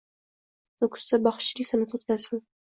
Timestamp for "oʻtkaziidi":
2.01-2.45